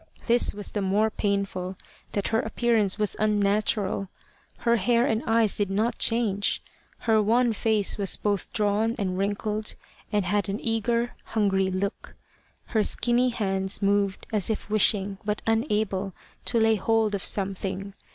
[0.25, 1.77] This was the more painful
[2.13, 4.09] that her appearance was unnatural;
[4.55, 6.63] for her hair and eyes did not change.
[7.01, 9.75] Her wan face was both drawn and wrinkled,
[10.11, 12.15] and had an eager hungry look.
[12.65, 16.13] Her skinny hands moved as if wishing, but unable,
[16.45, 17.93] to lay hold of something.